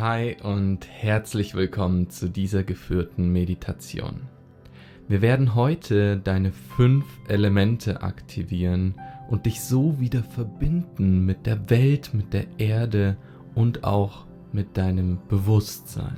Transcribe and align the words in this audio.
Hi 0.00 0.38
und 0.42 0.88
herzlich 0.88 1.54
willkommen 1.54 2.08
zu 2.08 2.30
dieser 2.30 2.64
geführten 2.64 3.34
Meditation. 3.34 4.22
Wir 5.08 5.20
werden 5.20 5.54
heute 5.54 6.16
deine 6.16 6.52
fünf 6.52 7.04
Elemente 7.28 8.02
aktivieren 8.02 8.94
und 9.28 9.44
dich 9.44 9.60
so 9.60 10.00
wieder 10.00 10.22
verbinden 10.22 11.26
mit 11.26 11.44
der 11.44 11.68
Welt, 11.68 12.14
mit 12.14 12.32
der 12.32 12.46
Erde 12.56 13.18
und 13.54 13.84
auch 13.84 14.24
mit 14.52 14.78
deinem 14.78 15.18
Bewusstsein. 15.28 16.16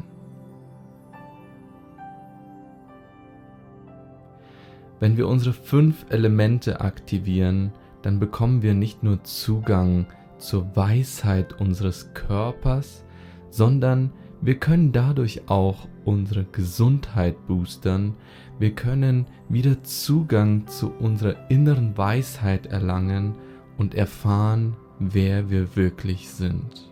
Wenn 5.01 5.17
wir 5.17 5.27
unsere 5.27 5.53
fünf 5.53 6.07
Elemente 6.09 6.81
aktivieren, 6.83 7.73
dann 8.03 8.21
bekommen 8.21 8.63
wir 8.63 8.75
nicht 8.75 9.03
nur 9.03 9.25
Zugang 9.25 10.07
zur 10.39 10.77
Weisheit 10.77 11.61
unseres 11.61 12.15
Körpers, 12.15 13.05
sondern 13.53 14.11
wir 14.41 14.59
können 14.59 14.91
dadurch 14.91 15.49
auch 15.49 15.87
unsere 16.05 16.45
Gesundheit 16.45 17.47
boostern, 17.47 18.15
wir 18.59 18.75
können 18.75 19.27
wieder 19.49 19.85
Zugang 19.85 20.67
zu 20.67 20.91
unserer 20.91 21.51
inneren 21.51 21.97
Weisheit 21.97 22.67
erlangen 22.67 23.37
und 23.77 23.95
erfahren, 23.95 24.75
wer 24.99 25.51
wir 25.51 25.77
wirklich 25.77 26.29
sind. 26.31 26.91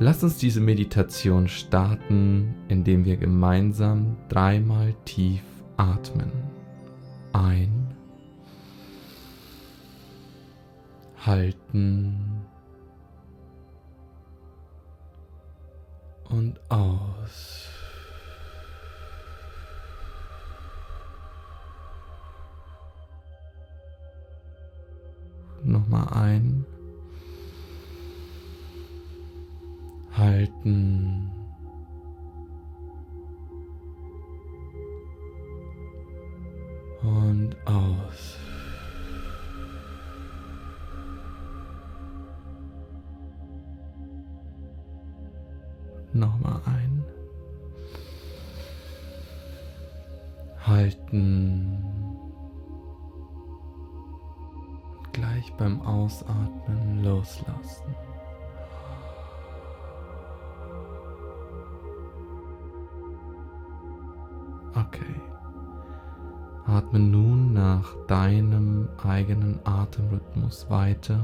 Lass 0.00 0.22
uns 0.22 0.38
diese 0.38 0.60
Meditation 0.60 1.48
starten, 1.48 2.54
indem 2.68 3.04
wir 3.04 3.16
gemeinsam 3.16 4.16
dreimal 4.28 4.94
tief 5.04 5.42
atmen. 5.76 6.30
Ein 7.32 7.87
halten 11.28 12.40
und 16.30 16.58
aus. 16.70 17.68
Nochmal 25.62 26.08
ein. 26.14 26.64
Halten. 30.16 31.07
Eigenen 69.28 69.60
Atemrhythmus 69.64 70.70
weiter. 70.70 71.22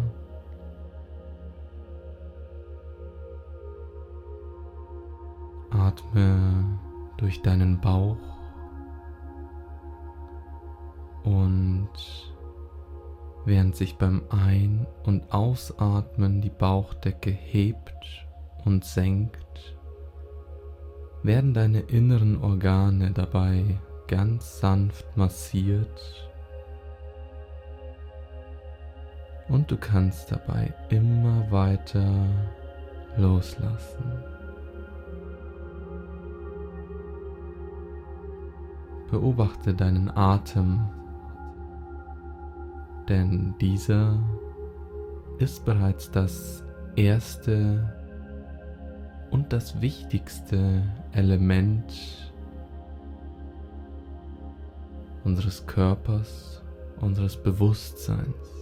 Atme 5.71 6.79
durch 7.17 7.41
deinen 7.43 7.81
Bauch 7.81 8.19
und 11.25 11.89
während 13.47 13.75
sich 13.75 13.97
beim 13.97 14.23
Ein- 14.29 14.87
und 15.05 15.33
Ausatmen 15.33 16.43
die 16.43 16.51
Bauchdecke 16.51 17.31
hebt 17.31 18.27
und 18.65 18.85
senkt, 18.85 19.77
werden 21.23 21.55
deine 21.55 21.81
inneren 21.81 22.43
Organe 22.43 23.11
dabei 23.13 23.65
ganz 24.07 24.61
sanft 24.61 25.17
massiert 25.17 26.34
und 29.55 29.71
du 29.71 29.77
kannst 29.77 30.33
dabei 30.33 30.75
immer 30.89 31.49
weiter 31.49 32.27
loslassen. 33.17 34.03
Beobachte 39.13 39.73
deinen 39.73 40.11
Atem, 40.11 40.81
denn 43.09 43.55
dieser 43.61 44.19
ist 45.39 45.65
bereits 45.65 46.11
das 46.11 46.65
erste 46.97 47.95
und 49.31 49.53
das 49.53 49.81
wichtigste 49.81 50.83
Element 51.13 52.33
unseres 55.23 55.65
Körpers, 55.65 56.61
unseres 57.01 57.41
Bewusstseins. 57.41 58.54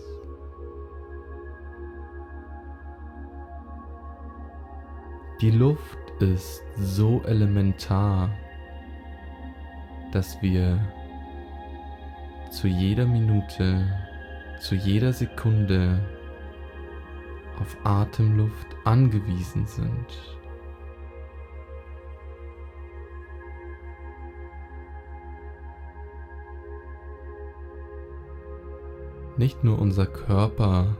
Die 5.42 5.50
Luft 5.50 5.98
ist 6.20 6.62
so 6.78 7.20
elementar 7.26 8.30
dass 10.12 10.41
wir 10.42 10.78
zu 12.50 12.69
jeder 12.69 13.06
Minute, 13.06 13.86
zu 14.60 14.75
jeder 14.75 15.12
Sekunde 15.12 15.98
auf 17.58 17.76
Atemluft 17.82 18.66
angewiesen 18.84 19.66
sind. 19.66 20.38
Nicht 29.38 29.64
nur 29.64 29.78
unser 29.78 30.06
Körper 30.06 30.94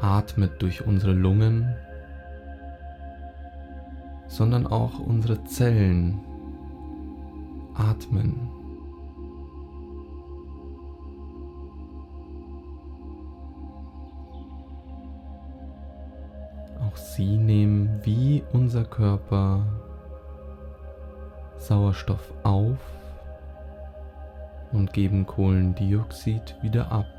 atmet 0.00 0.62
durch 0.62 0.86
unsere 0.86 1.12
Lungen, 1.12 1.74
sondern 4.28 4.66
auch 4.66 5.00
unsere 5.00 5.42
Zellen 5.44 6.20
atmen. 7.74 8.48
Auch 16.80 16.96
sie 16.96 17.36
nehmen 17.36 18.00
wie 18.04 18.42
unser 18.52 18.84
Körper 18.84 19.66
Sauerstoff 21.58 22.32
auf 22.44 22.78
und 24.72 24.92
geben 24.92 25.26
Kohlendioxid 25.26 26.56
wieder 26.62 26.92
ab. 26.92 27.17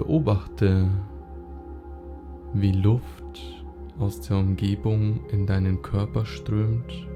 Beobachte, 0.00 0.88
wie 2.54 2.72
Luft 2.72 3.38
aus 3.98 4.18
der 4.22 4.38
Umgebung 4.38 5.20
in 5.30 5.46
deinen 5.46 5.82
Körper 5.82 6.24
strömt, 6.24 7.06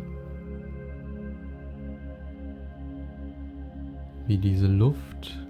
wie 4.26 4.36
diese 4.36 4.66
Luft 4.66 5.46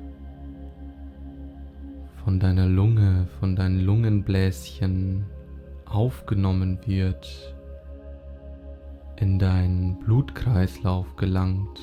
von 2.25 2.38
deiner 2.38 2.69
Lunge, 2.69 3.26
von 3.40 3.56
deinen 3.56 3.81
Lungenbläschen 3.81 5.26
aufgenommen 5.86 6.78
wird, 6.86 7.56
in 9.16 9.40
deinen 9.40 9.98
Blutkreislauf 9.98 11.16
gelangt 11.16 11.81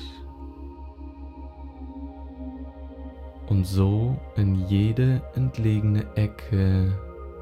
und 3.52 3.66
so 3.66 4.16
in 4.36 4.66
jede 4.66 5.20
entlegene 5.34 6.06
Ecke 6.14 6.90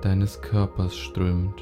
deines 0.03 0.43
Körpers 0.43 0.97
strömt, 0.97 1.55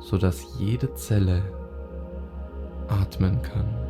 sodass 0.00 0.58
jede 0.58 0.94
Zelle 0.94 1.42
atmen 2.88 3.42
kann. 3.42 3.85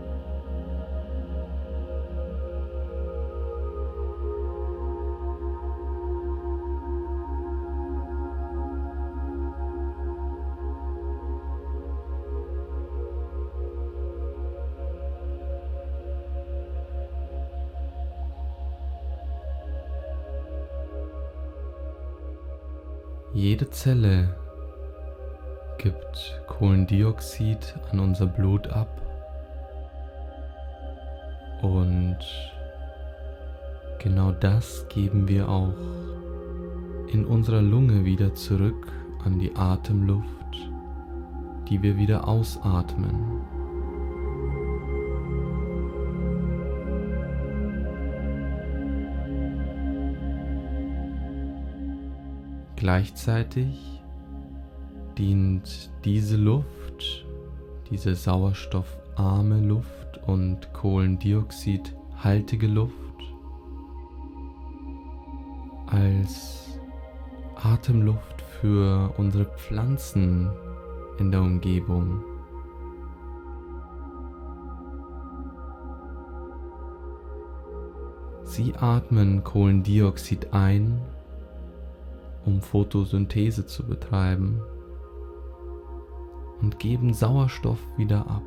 Jede 23.56 23.70
Zelle 23.70 24.36
gibt 25.78 26.42
Kohlendioxid 26.46 27.74
an 27.90 28.00
unser 28.00 28.26
Blut 28.26 28.66
ab 28.66 29.00
und 31.62 32.18
genau 33.98 34.32
das 34.32 34.84
geben 34.90 35.26
wir 35.26 35.48
auch 35.48 35.72
in 37.10 37.24
unserer 37.24 37.62
Lunge 37.62 38.04
wieder 38.04 38.34
zurück 38.34 38.92
an 39.24 39.38
die 39.38 39.56
Atemluft, 39.56 40.28
die 41.70 41.80
wir 41.80 41.96
wieder 41.96 42.28
ausatmen. 42.28 43.40
Gleichzeitig 52.76 54.02
dient 55.16 55.90
diese 56.04 56.36
Luft, 56.36 57.26
diese 57.90 58.14
sauerstoffarme 58.14 59.60
Luft 59.60 60.20
und 60.26 60.72
kohlendioxidhaltige 60.74 62.66
Luft 62.66 62.94
als 65.86 66.78
Atemluft 67.54 68.42
für 68.60 69.14
unsere 69.16 69.46
Pflanzen 69.56 70.50
in 71.18 71.30
der 71.30 71.40
Umgebung. 71.40 72.22
Sie 78.44 78.74
atmen 78.74 79.42
Kohlendioxid 79.44 80.52
ein 80.52 81.00
um 82.46 82.62
Photosynthese 82.62 83.66
zu 83.66 83.86
betreiben 83.86 84.62
und 86.62 86.78
geben 86.78 87.12
Sauerstoff 87.12 87.78
wieder 87.96 88.26
ab. 88.28 88.42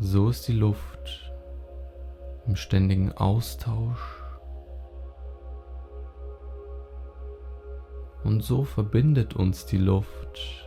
So 0.00 0.28
ist 0.28 0.46
die 0.46 0.52
Luft 0.52 1.32
im 2.46 2.54
ständigen 2.54 3.10
Austausch 3.12 4.22
und 8.22 8.44
so 8.44 8.62
verbindet 8.62 9.34
uns 9.34 9.66
die 9.66 9.78
Luft 9.78 10.64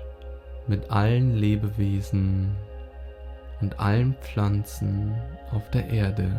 mit 0.68 0.92
allen 0.92 1.36
Lebewesen 1.36 2.56
und 3.62 3.80
allen 3.80 4.16
Pflanzen 4.22 5.14
auf 5.52 5.70
der 5.70 5.90
Erde. 5.90 6.30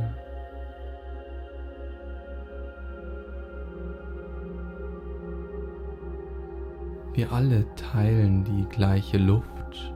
Wir 7.15 7.31
alle 7.31 7.67
teilen 7.77 8.45
die 8.45 8.67
gleiche 8.75 9.19
Luft 9.19 9.93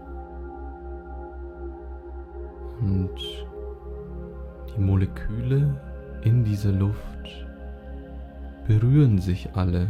und 2.80 3.10
die 4.68 4.80
Moleküle 4.80 5.74
in 6.22 6.44
dieser 6.44 6.72
Luft 6.72 7.46
berühren 8.66 9.18
sich 9.18 9.48
alle. 9.54 9.88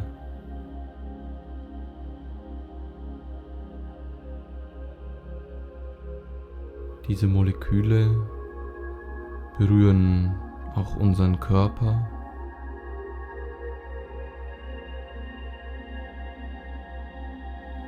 Diese 7.09 7.29
Moleküle 7.29 8.27
berühren 9.59 10.35
auch 10.75 10.97
unseren 10.97 11.39
Körper. 11.39 12.11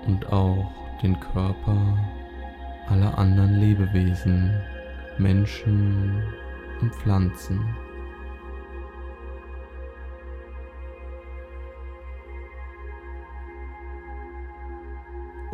Und 0.07 0.33
auch 0.33 0.71
den 1.03 1.19
Körper 1.19 1.99
aller 2.87 3.19
anderen 3.19 3.55
Lebewesen, 3.55 4.53
Menschen 5.19 6.23
und 6.81 6.95
Pflanzen. 6.95 7.61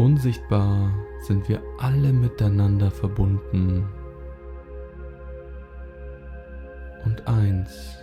Unsichtbar 0.05 0.93
sind 1.21 1.49
wir 1.49 1.63
alle 1.79 2.13
miteinander 2.13 2.91
verbunden 2.91 3.89
und 7.07 7.27
eins. 7.27 7.97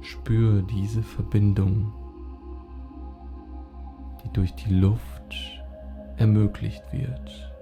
Spür 0.00 0.62
diese 0.62 1.02
Verbindung, 1.02 1.92
die 4.22 4.32
durch 4.32 4.54
die 4.54 4.74
Luft 4.74 5.34
ermöglicht 6.18 6.84
wird. 6.92 7.53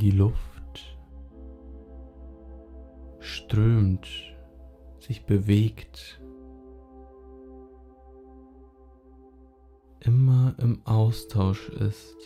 Die 0.00 0.10
Luft 0.10 0.96
strömt, 3.18 4.08
sich 4.98 5.26
bewegt, 5.26 6.22
immer 10.00 10.54
im 10.58 10.80
Austausch 10.86 11.68
ist, 11.68 12.16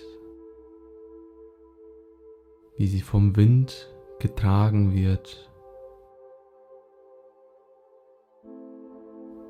wie 2.77 2.87
sie 2.87 3.01
vom 3.01 3.35
Wind 3.35 3.93
getragen 4.21 4.95
wird. 4.95 5.51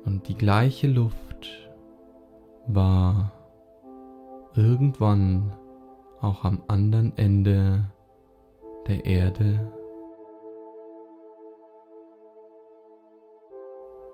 Und 0.03 0.27
die 0.27 0.35
gleiche 0.35 0.87
Luft 0.87 1.69
war 2.67 3.31
irgendwann 4.55 5.55
auch 6.21 6.43
am 6.43 6.63
anderen 6.67 7.15
Ende 7.17 7.91
der 8.87 9.05
Erde 9.05 9.71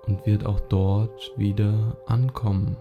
und 0.06 0.26
wird 0.26 0.46
auch 0.46 0.60
dort 0.60 1.32
wieder 1.36 1.96
ankommen. 2.06 2.76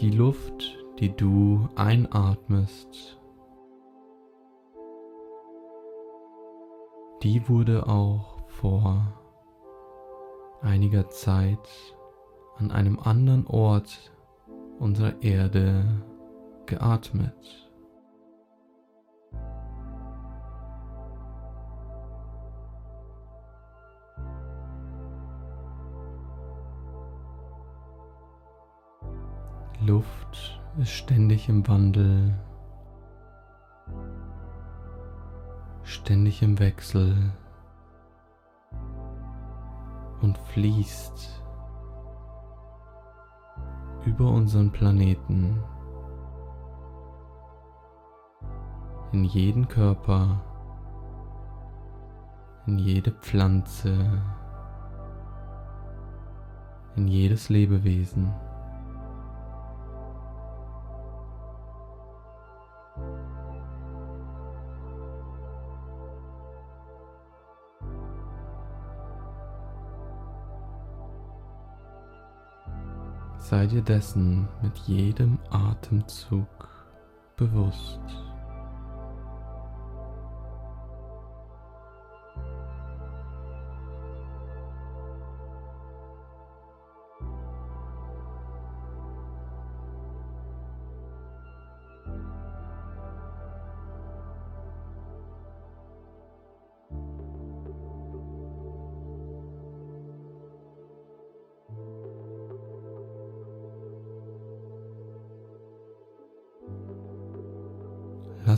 Die 0.00 0.10
Luft, 0.10 0.78
die 1.00 1.14
du 1.14 1.68
einatmest, 1.74 3.20
die 7.22 7.48
wurde 7.48 7.88
auch 7.88 8.38
vor 8.46 9.02
einiger 10.60 11.08
Zeit 11.08 11.58
an 12.56 12.70
einem 12.70 12.98
anderen 12.98 13.46
Ort 13.46 14.12
unserer 14.78 15.22
Erde 15.22 15.84
geatmet. 16.66 17.68
Luft 29.80 30.60
ist 30.78 30.90
ständig 30.90 31.48
im 31.48 31.66
Wandel, 31.66 32.34
ständig 35.82 36.42
im 36.42 36.58
Wechsel 36.58 37.32
und 40.20 40.36
fließt 40.36 41.37
über 44.08 44.30
unseren 44.30 44.72
Planeten, 44.72 45.62
in 49.12 49.24
jeden 49.24 49.68
Körper, 49.68 50.40
in 52.66 52.78
jede 52.78 53.12
Pflanze, 53.12 54.22
in 56.96 57.06
jedes 57.06 57.50
Lebewesen. 57.50 58.32
Sei 73.48 73.66
dir 73.66 73.80
dessen 73.80 74.46
mit 74.60 74.76
jedem 74.80 75.38
Atemzug 75.48 76.68
bewusst. 77.34 78.27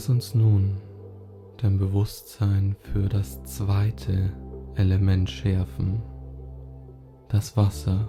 Lass 0.01 0.09
uns 0.09 0.35
nun 0.35 0.79
dein 1.59 1.77
Bewusstsein 1.77 2.75
für 2.81 3.11
das 3.11 3.45
zweite 3.45 4.33
Element 4.75 5.29
schärfen, 5.29 6.01
das 7.29 7.55
Wasser. 7.55 8.09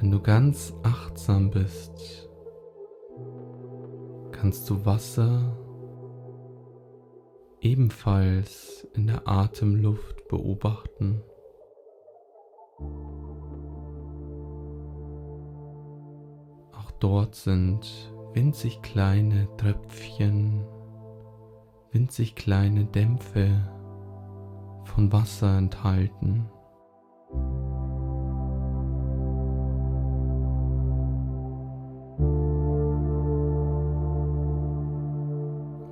Wenn 0.00 0.10
du 0.10 0.22
ganz 0.22 0.72
achtsam 0.84 1.50
bist, 1.50 2.30
kannst 4.32 4.70
du 4.70 4.86
Wasser 4.86 5.54
ebenfalls 7.60 8.88
in 8.94 9.06
der 9.06 9.28
Atemluft 9.28 10.28
beobachten. 10.28 11.20
Dort 17.00 17.34
sind 17.34 18.12
winzig 18.34 18.82
kleine 18.82 19.48
Tröpfchen, 19.56 20.64
winzig 21.92 22.34
kleine 22.34 22.84
Dämpfe 22.84 23.48
von 24.84 25.12
Wasser 25.12 25.58
enthalten. 25.58 26.48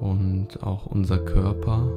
Und 0.00 0.62
auch 0.62 0.86
unser 0.86 1.18
Körper 1.18 1.88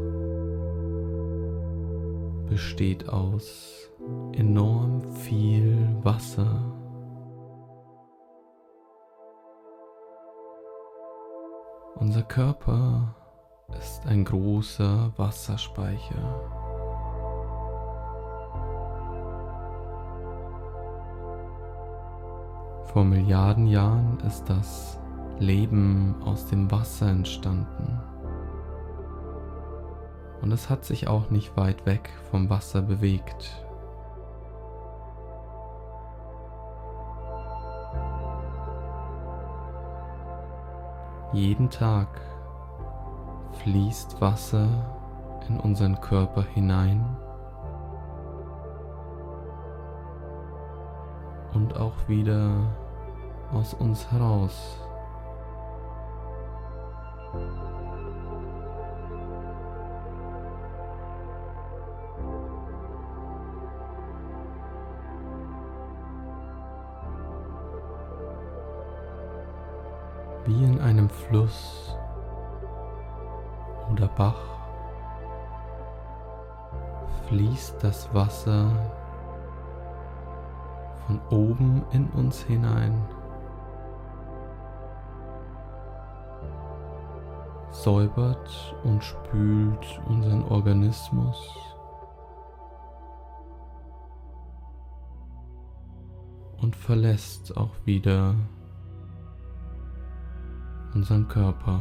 besteht 2.50 3.08
aus 3.10 3.90
enorm 4.34 5.04
viel 5.14 5.78
Wasser. 6.04 6.79
Unser 12.00 12.24
Körper 12.24 13.14
ist 13.78 14.06
ein 14.08 14.24
großer 14.24 15.12
Wasserspeicher. 15.18 16.50
Vor 22.86 23.04
Milliarden 23.04 23.68
Jahren 23.68 24.18
ist 24.26 24.50
das 24.50 24.98
Leben 25.40 26.16
aus 26.24 26.46
dem 26.46 26.72
Wasser 26.72 27.10
entstanden. 27.10 28.00
Und 30.42 30.54
es 30.54 30.70
hat 30.70 30.86
sich 30.86 31.10
auch 31.10 31.30
nicht 31.30 31.58
weit 31.58 31.86
weg 31.86 32.12
vom 32.32 32.50
Wasser 32.50 32.82
bewegt. 32.82 33.66
Jeden 41.32 41.70
Tag 41.70 42.08
fließt 43.62 44.20
Wasser 44.20 44.68
in 45.48 45.60
unseren 45.60 46.02
Körper 46.02 46.44
hinein 46.44 47.06
und 51.54 51.78
auch 51.78 52.08
wieder 52.08 52.52
aus 53.54 53.76
uns 53.76 54.12
heraus. 54.12 54.82
Das 77.82 78.14
Wasser 78.14 78.72
von 81.06 81.20
oben 81.30 81.84
in 81.92 82.08
uns 82.12 82.44
hinein, 82.44 83.04
säubert 87.72 88.76
und 88.84 89.04
spült 89.04 90.02
unseren 90.08 90.44
Organismus. 90.44 91.66
Und 96.62 96.76
verlässt 96.76 97.56
auch 97.56 97.74
wieder 97.86 98.36
unseren 100.94 101.28
Körper. 101.30 101.80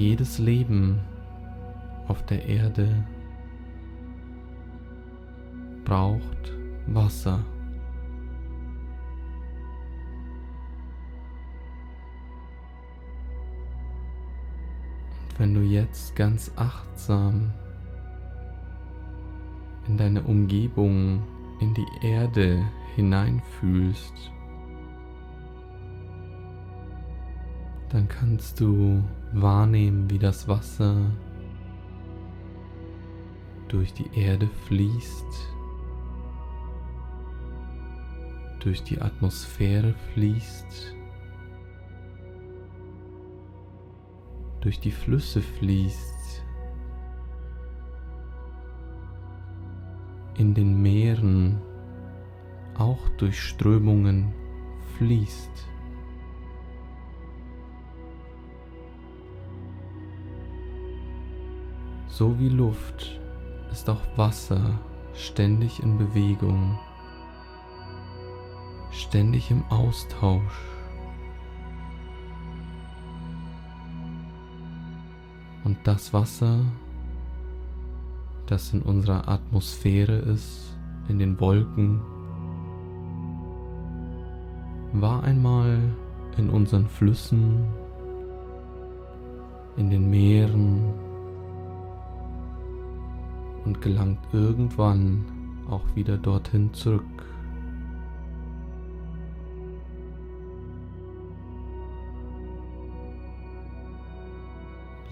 Jedes 0.00 0.38
Leben 0.38 0.98
auf 2.08 2.24
der 2.24 2.46
Erde 2.46 3.04
braucht 5.84 6.54
Wasser. 6.86 7.44
wenn 15.36 15.54
du 15.54 15.60
jetzt 15.62 16.14
ganz 16.16 16.50
achtsam 16.56 17.50
in 19.88 19.96
deine 19.96 20.22
Umgebung, 20.22 21.22
in 21.60 21.72
die 21.72 22.06
Erde 22.06 22.62
hineinfühlst, 22.94 24.32
dann 27.90 28.08
kannst 28.08 28.60
du 28.60 29.02
wahrnehmen, 29.32 30.08
wie 30.10 30.18
das 30.18 30.48
Wasser 30.48 30.96
durch 33.68 33.92
die 33.92 34.10
Erde 34.14 34.48
fließt, 34.66 35.54
durch 38.60 38.82
die 38.82 39.00
Atmosphäre 39.00 39.94
fließt 40.14 40.94
durch 44.60 44.78
die 44.78 44.90
Flüsse 44.90 45.40
fließt, 45.40 46.44
in 50.36 50.54
den 50.54 50.80
Meeren 50.80 51.60
auch 52.78 53.08
durch 53.18 53.40
Strömungen 53.40 54.32
fließt. 54.96 55.69
So 62.20 62.38
wie 62.38 62.50
Luft 62.50 63.18
ist 63.72 63.88
auch 63.88 64.02
Wasser 64.16 64.78
ständig 65.14 65.82
in 65.82 65.96
Bewegung, 65.96 66.78
ständig 68.90 69.50
im 69.50 69.64
Austausch. 69.70 70.60
Und 75.64 75.78
das 75.84 76.12
Wasser, 76.12 76.58
das 78.44 78.74
in 78.74 78.82
unserer 78.82 79.26
Atmosphäre 79.26 80.16
ist, 80.16 80.76
in 81.08 81.18
den 81.18 81.40
Wolken, 81.40 82.02
war 84.92 85.24
einmal 85.24 85.78
in 86.36 86.50
unseren 86.50 86.86
Flüssen, 86.86 87.64
in 89.78 89.88
den 89.88 90.10
Meeren 90.10 90.99
und 93.70 93.80
gelangt 93.80 94.18
irgendwann 94.32 95.24
auch 95.70 95.84
wieder 95.94 96.16
dorthin 96.16 96.74
zurück. 96.74 97.04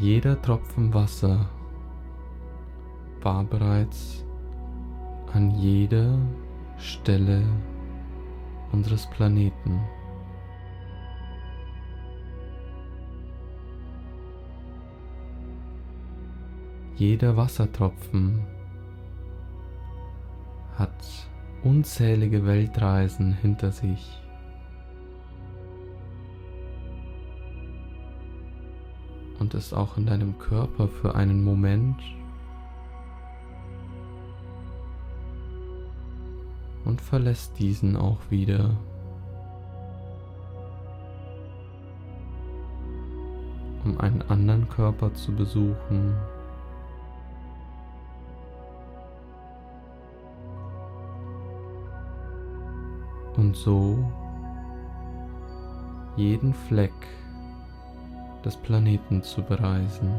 Jeder 0.00 0.40
Tropfen 0.42 0.92
Wasser 0.92 1.48
war 3.22 3.44
bereits 3.44 4.24
an 5.32 5.52
jeder 5.52 6.18
Stelle 6.78 7.44
unseres 8.72 9.08
Planeten. 9.10 9.80
Jeder 16.98 17.36
Wassertropfen 17.36 18.44
hat 20.76 21.28
unzählige 21.62 22.44
Weltreisen 22.44 23.32
hinter 23.34 23.70
sich. 23.70 24.20
Und 29.38 29.54
ist 29.54 29.72
auch 29.72 29.96
in 29.96 30.06
deinem 30.06 30.38
Körper 30.38 30.88
für 30.88 31.14
einen 31.14 31.44
Moment 31.44 32.02
und 36.84 37.00
verlässt 37.00 37.60
diesen 37.60 37.96
auch 37.96 38.18
wieder. 38.28 38.76
um 43.84 43.98
einen 44.00 44.20
anderen 44.22 44.68
Körper 44.68 45.14
zu 45.14 45.32
besuchen. 45.32 46.14
Und 53.38 53.54
so 53.54 53.96
jeden 56.16 56.52
Fleck 56.52 56.92
des 58.44 58.56
Planeten 58.56 59.22
zu 59.22 59.42
bereisen. 59.42 60.12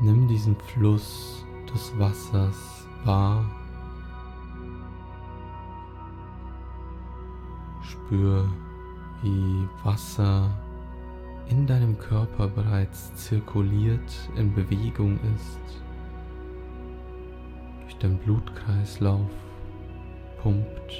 Nimm 0.00 0.26
diesen 0.26 0.56
Fluss 0.56 1.44
des 1.72 1.96
Wassers 1.96 2.88
wahr. 3.04 3.44
Spür, 8.08 8.48
wie 9.22 9.68
Wasser 9.84 10.48
in 11.50 11.66
deinem 11.66 11.98
Körper 11.98 12.48
bereits 12.48 13.14
zirkuliert, 13.16 14.30
in 14.34 14.54
Bewegung 14.54 15.18
ist, 15.36 15.82
durch 17.82 17.98
den 17.98 18.16
Blutkreislauf 18.16 19.28
pumpt. 20.42 20.94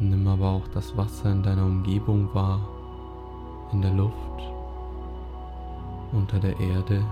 Nimm 0.00 0.26
aber 0.26 0.48
auch 0.48 0.66
das 0.74 0.96
Wasser 0.96 1.30
in 1.30 1.44
deiner 1.44 1.64
Umgebung 1.64 2.28
wahr, 2.34 2.68
in 3.72 3.82
der 3.82 3.92
Luft, 3.92 4.42
unter 6.12 6.40
der 6.40 6.58
Erde. 6.58 7.04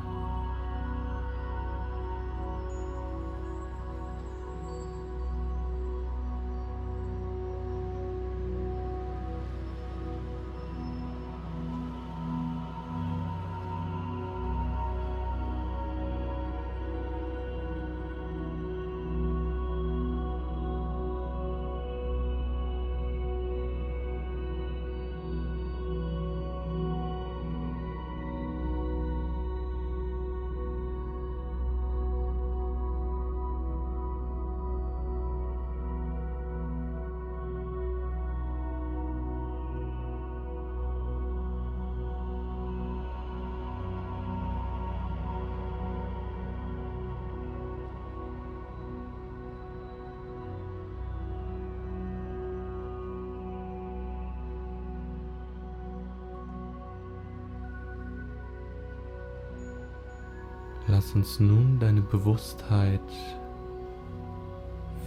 Lass 60.92 61.14
uns 61.14 61.40
nun 61.40 61.78
deine 61.80 62.02
Bewusstheit 62.02 63.00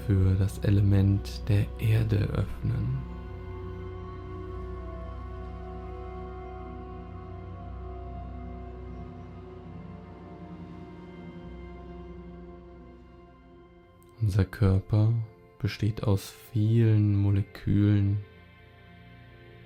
für 0.08 0.34
das 0.34 0.58
Element 0.64 1.48
der 1.48 1.68
Erde 1.78 2.22
öffnen. 2.22 2.98
Unser 14.22 14.46
Körper 14.46 15.14
besteht 15.60 16.04
aus 16.04 16.34
vielen 16.52 17.16
Molekülen, 17.16 18.18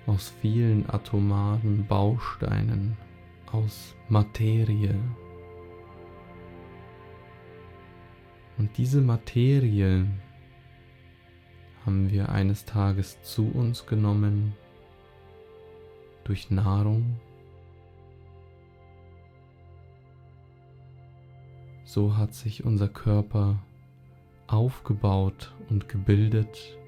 aus 0.06 0.34
vielen 0.42 0.84
atomaren 0.90 1.86
Bausteinen, 1.86 2.98
aus 3.52 3.94
Materie. 4.10 4.94
Und 8.60 8.76
diese 8.76 9.00
Materie 9.00 10.06
haben 11.86 12.10
wir 12.10 12.28
eines 12.28 12.66
Tages 12.66 13.22
zu 13.22 13.50
uns 13.50 13.86
genommen 13.86 14.52
durch 16.24 16.50
Nahrung. 16.50 17.18
So 21.84 22.18
hat 22.18 22.34
sich 22.34 22.62
unser 22.62 22.88
Körper 22.88 23.62
aufgebaut 24.46 25.54
und 25.70 25.88
gebildet 25.88 26.78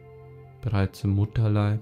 bereits 0.60 1.02
im 1.04 1.14
Mutterleib. 1.14 1.80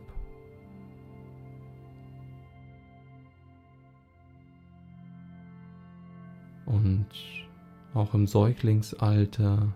Und 6.64 7.09
auch 7.92 8.14
im 8.14 8.29
Säuglingsalter 8.29 9.72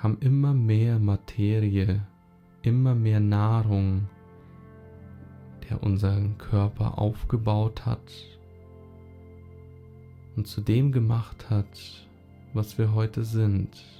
kam 0.00 0.16
immer 0.20 0.54
mehr 0.54 0.98
Materie, 0.98 2.00
immer 2.62 2.94
mehr 2.94 3.20
Nahrung, 3.20 4.08
der 5.68 5.82
unseren 5.82 6.38
Körper 6.38 6.96
aufgebaut 6.98 7.84
hat 7.84 8.00
und 10.36 10.46
zu 10.46 10.62
dem 10.62 10.90
gemacht 10.90 11.50
hat, 11.50 12.08
was 12.54 12.78
wir 12.78 12.94
heute 12.94 13.24
sind. 13.24 13.99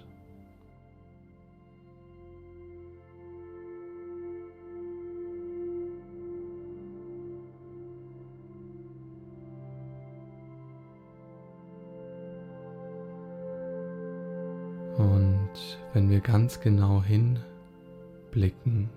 Wenn 15.92 16.10
wir 16.10 16.20
ganz 16.20 16.60
genau 16.60 17.02
hinblicken, 17.02 18.90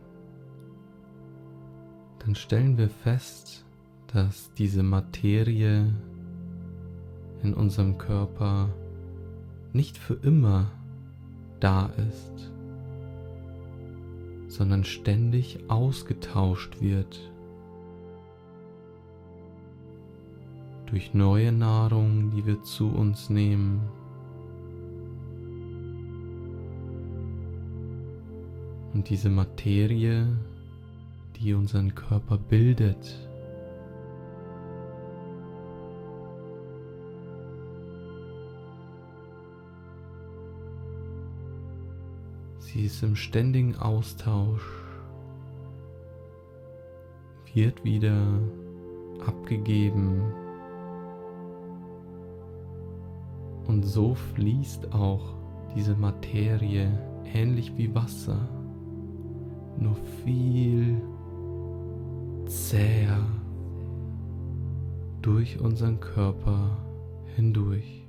dann 2.20 2.36
stellen 2.36 2.78
wir 2.78 2.90
fest, 2.90 3.66
dass 4.14 4.54
diese 4.54 4.84
Materie 4.84 5.94
in 7.42 7.54
unserem 7.54 7.98
Körper 7.98 8.70
nicht 9.74 9.98
für 9.98 10.14
immer 10.14 10.72
da 11.60 11.88
ist, 12.10 12.52
sondern 14.48 14.84
ständig 14.84 15.60
ausgetauscht 15.68 16.80
wird 16.80 17.34
durch 20.94 21.16
neue 21.16 21.52
Nahrung, 21.52 22.30
die 22.30 22.46
wir 22.46 22.62
zu 22.62 22.88
uns 22.88 23.32
nehmen. 23.32 23.82
Und 28.94 29.10
diese 29.10 29.30
Materie, 29.30 30.28
die 31.38 31.54
unseren 31.54 31.96
Körper 31.96 32.38
bildet, 32.38 33.30
Sie 42.60 42.86
ist 42.86 43.04
im 43.04 43.16
ständigen 43.16 43.76
Austausch, 43.76 44.64
wird 47.54 47.84
wieder 47.84 48.20
abgegeben. 49.28 50.24
Und 53.68 53.84
so 53.84 54.16
fließt 54.16 54.92
auch 54.92 55.36
diese 55.76 55.96
Materie 55.96 56.92
ähnlich 57.32 57.78
wie 57.78 57.94
Wasser, 57.94 58.40
nur 59.78 59.96
viel 60.24 61.02
zäher 62.48 63.26
durch 65.22 65.60
unseren 65.60 66.00
Körper 66.00 66.78
hindurch. 67.36 68.03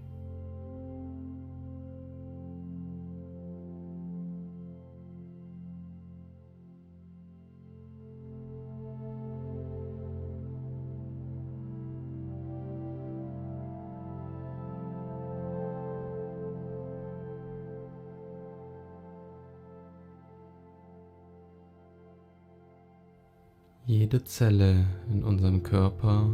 Jede 24.14 24.26
Zelle 24.26 24.84
in 25.10 25.24
unserem 25.24 25.64
Körper 25.64 26.28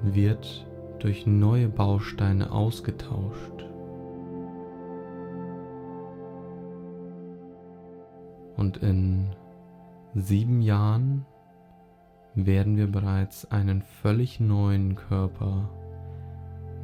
wird 0.00 0.64
durch 1.00 1.26
neue 1.26 1.68
Bausteine 1.68 2.52
ausgetauscht. 2.52 3.66
Und 8.56 8.76
in 8.76 9.26
sieben 10.14 10.62
Jahren 10.62 11.26
werden 12.36 12.76
wir 12.76 12.86
bereits 12.86 13.50
einen 13.50 13.82
völlig 13.82 14.38
neuen 14.38 14.94
Körper 14.94 15.68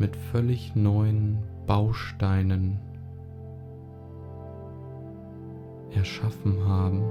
mit 0.00 0.16
völlig 0.16 0.74
neuen 0.74 1.38
Bausteinen 1.68 2.80
erschaffen 5.94 6.64
haben. 6.66 7.02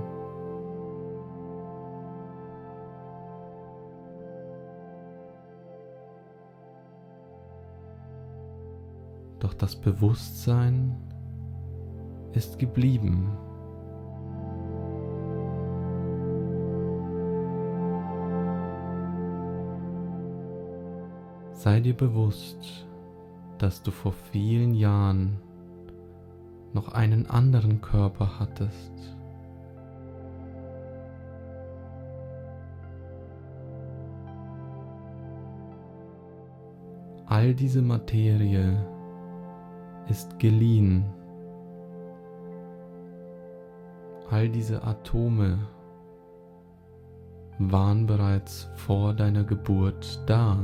Doch 9.39 9.53
das 9.53 9.75
Bewusstsein 9.75 10.95
ist 12.31 12.57
geblieben. 12.59 13.29
Sei 21.51 21.79
dir 21.79 21.93
bewusst, 21.93 22.85
dass 23.57 23.81
du 23.83 23.91
vor 23.91 24.11
vielen 24.11 24.73
Jahren 24.73 25.39
noch 26.73 26.89
einen 26.89 27.29
anderen 27.29 27.81
Körper 27.81 28.39
hattest. 28.39 28.91
All 37.25 37.53
diese 37.53 37.81
Materie 37.81 38.77
ist 40.07 40.37
geliehen. 40.39 41.05
All 44.29 44.49
diese 44.49 44.83
Atome 44.83 45.59
waren 47.59 48.05
bereits 48.05 48.69
vor 48.75 49.13
deiner 49.13 49.43
Geburt 49.43 50.21
da. 50.27 50.57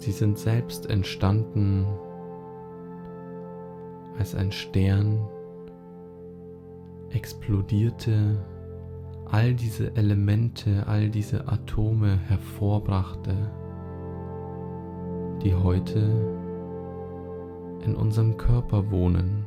Sie 0.00 0.12
sind 0.12 0.38
selbst 0.38 0.88
entstanden, 0.88 1.86
als 4.18 4.34
ein 4.34 4.50
Stern 4.50 5.28
explodierte, 7.10 8.42
all 9.26 9.52
diese 9.52 9.94
Elemente, 9.96 10.86
all 10.86 11.10
diese 11.10 11.46
Atome 11.48 12.16
hervorbrachte, 12.28 13.34
die 15.42 15.54
heute 15.54 16.00
in 17.84 17.94
unserem 17.94 18.38
Körper 18.38 18.90
wohnen. 18.90 19.39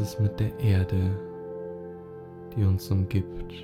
Ist 0.00 0.14
es 0.14 0.20
mit 0.20 0.38
der 0.38 0.60
Erde, 0.60 1.10
die 2.54 2.64
uns 2.64 2.90
umgibt. 2.90 3.54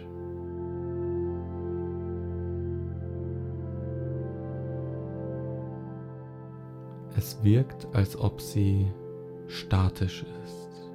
Es 7.19 7.43
wirkt, 7.45 7.87
als 7.93 8.19
ob 8.19 8.41
sie 8.41 8.87
statisch 9.47 10.25
ist. 10.45 10.91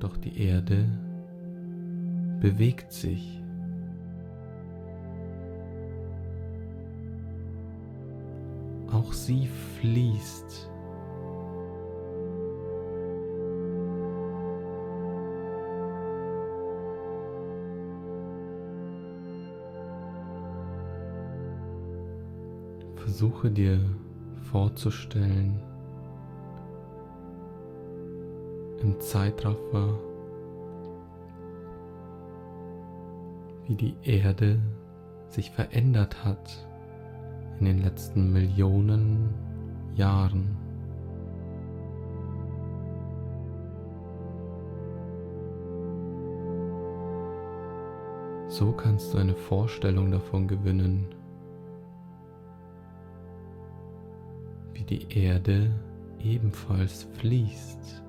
Doch 0.00 0.18
die 0.18 0.38
Erde 0.38 0.86
bewegt 2.40 2.92
sich. 2.92 3.41
Auch 8.92 9.12
sie 9.12 9.46
fließt. 9.46 10.70
Versuche 22.96 23.50
dir 23.50 23.80
vorzustellen, 24.50 25.60
im 28.80 29.00
Zeitraffer, 29.00 29.98
wie 33.66 33.76
die 33.76 33.96
Erde 34.02 34.60
sich 35.28 35.50
verändert 35.50 36.24
hat 36.24 36.66
in 37.62 37.66
den 37.66 37.82
letzten 37.84 38.32
Millionen 38.32 39.32
Jahren. 39.94 40.56
So 48.48 48.72
kannst 48.72 49.14
du 49.14 49.18
eine 49.18 49.36
Vorstellung 49.36 50.10
davon 50.10 50.48
gewinnen, 50.48 51.06
wie 54.72 54.82
die 54.82 55.06
Erde 55.16 55.70
ebenfalls 56.18 57.04
fließt. 57.12 58.02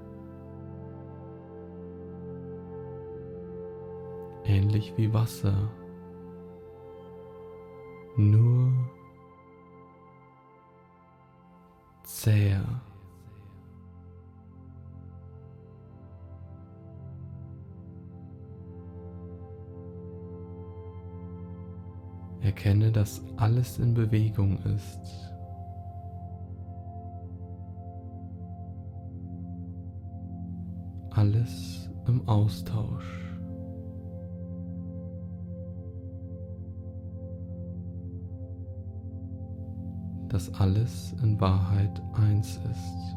Ähnlich 4.45 4.93
wie 4.97 5.13
Wasser 5.13 5.69
nur 8.15 8.52
zäher. 12.23 12.63
Erkenne, 22.39 22.93
dass 22.93 23.21
alles 23.35 23.77
in 23.79 23.93
Bewegung 23.93 24.57
ist. 24.63 25.31
Alles 31.11 31.89
im 32.07 32.27
Austausch. 32.27 33.22
Dass 40.33 40.51
alles 40.55 41.13
in 41.21 41.39
Wahrheit 41.39 42.01
eins 42.15 42.59
ist. 42.69 43.12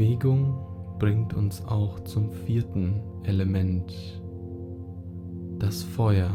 Bewegung 0.00 0.54
bringt 0.98 1.34
uns 1.34 1.62
auch 1.66 2.00
zum 2.04 2.30
vierten 2.30 3.02
Element, 3.24 3.92
das 5.58 5.82
Feuer. 5.82 6.30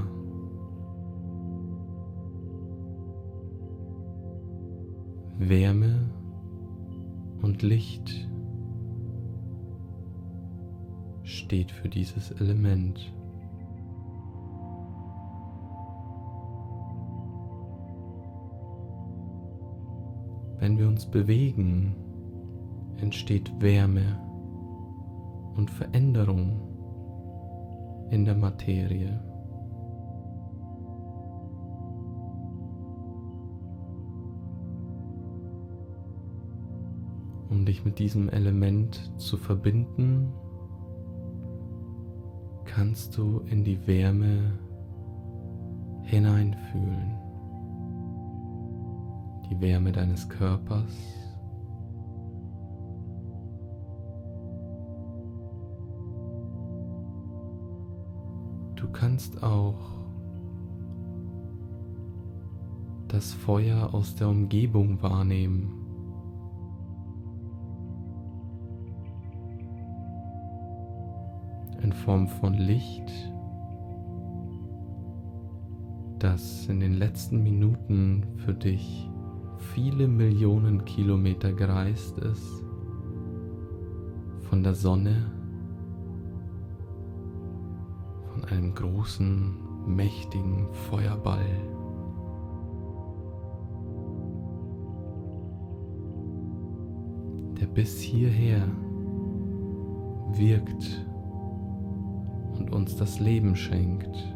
Wärme 5.39 6.11
und 7.41 7.63
Licht 7.63 8.29
steht 11.23 11.71
für 11.71 11.89
dieses 11.89 12.29
Element. 12.33 13.11
Wenn 20.59 20.77
wir 20.77 20.87
uns 20.87 21.07
bewegen, 21.07 22.04
entsteht 23.01 23.51
Wärme 23.61 24.19
und 25.55 25.69
Veränderung 25.71 26.61
in 28.09 28.25
der 28.25 28.35
Materie. 28.35 29.19
Um 37.49 37.65
dich 37.65 37.85
mit 37.85 37.99
diesem 37.99 38.29
Element 38.29 39.13
zu 39.17 39.37
verbinden, 39.37 40.33
kannst 42.65 43.17
du 43.17 43.39
in 43.49 43.63
die 43.63 43.87
Wärme 43.87 44.59
hineinfühlen. 46.03 47.15
Die 49.49 49.61
Wärme 49.61 49.91
deines 49.91 50.27
Körpers 50.27 51.24
Du 58.85 58.91
kannst 58.91 59.41
auch 59.41 59.79
das 63.07 63.33
Feuer 63.33 63.95
aus 63.95 64.15
der 64.15 64.29
Umgebung 64.29 65.01
wahrnehmen. 65.01 65.71
In 71.81 71.93
Form 71.93 72.27
von 72.27 72.53
Licht, 72.53 73.11
das 76.19 76.67
in 76.67 76.79
den 76.79 76.93
letzten 76.93 77.41
Minuten 77.41 78.23
für 78.35 78.53
dich 78.53 79.09
viele 79.73 80.07
Millionen 80.07 80.85
Kilometer 80.85 81.53
gereist 81.53 82.19
ist, 82.19 82.63
von 84.41 84.61
der 84.61 84.75
Sonne 84.75 85.44
einem 88.51 88.73
großen, 88.73 89.85
mächtigen 89.87 90.67
Feuerball. 90.89 91.45
der 97.59 97.67
bis 97.67 97.99
hierher 97.99 98.67
wirkt 100.33 101.05
und 102.53 102.71
uns 102.71 102.95
das 102.97 103.19
Leben 103.19 103.55
schenkt. 103.55 104.34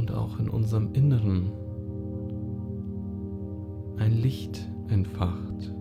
Und 0.00 0.12
auch 0.12 0.38
in 0.38 0.48
unserem 0.48 0.94
Inneren 0.94 1.52
ein 3.98 4.12
Licht 4.12 4.66
entfacht. 4.88 5.74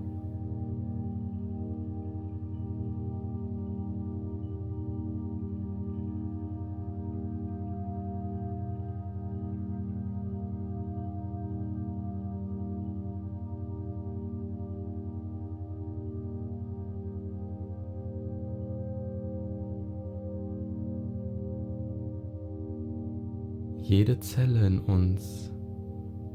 Zelle 24.20 24.68
in 24.68 24.80
uns 24.80 25.52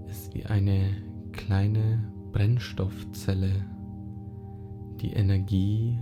ist 0.09 0.35
wie 0.35 0.47
eine 0.47 0.97
kleine 1.33 2.03
Brennstoffzelle, 2.33 3.65
die 5.01 5.13
Energie 5.13 5.99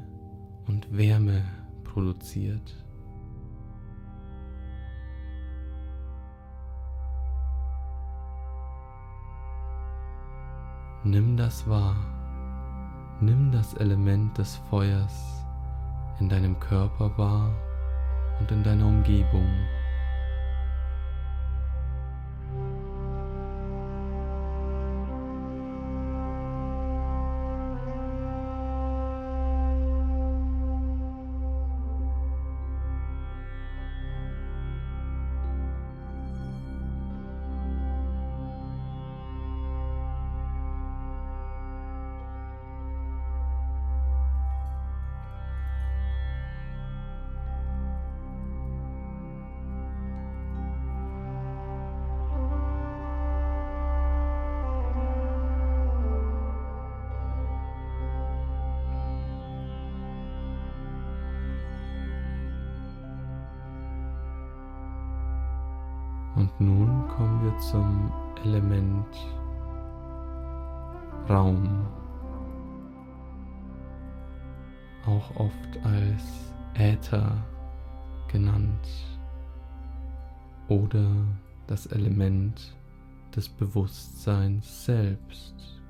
und 0.66 0.96
Wärme 0.96 1.42
produziert. 1.84 2.76
Nimm 11.04 11.36
das 11.36 11.68
wahr. 11.68 11.96
Nimm 13.20 13.50
das 13.50 13.74
Element 13.74 14.38
des 14.38 14.56
Feuers 14.70 15.44
in 16.20 16.28
deinem 16.28 16.58
Körper 16.60 17.16
wahr 17.18 17.50
und 18.38 18.50
in 18.52 18.62
deiner 18.62 18.86
Umgebung. 18.86 19.46
Und 66.42 66.60
nun 66.60 67.06
kommen 67.06 67.44
wir 67.44 67.56
zum 67.58 68.12
Element 68.42 69.06
Raum, 71.30 71.86
auch 75.06 75.36
oft 75.36 75.84
als 75.84 76.52
Äther 76.74 77.36
genannt 78.26 78.88
oder 80.66 81.06
das 81.68 81.86
Element 81.86 82.74
des 83.36 83.48
Bewusstseins 83.48 84.84
selbst. 84.84 85.80